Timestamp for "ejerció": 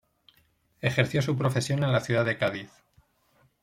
0.81-1.21